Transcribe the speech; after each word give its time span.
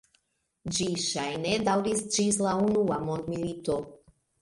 Ĝi 0.77 0.87
ŝajne 1.03 1.53
daŭris 1.69 2.03
ĝis 2.17 2.43
la 2.49 2.57
unua 2.67 3.01
mondmilito. 3.07 3.81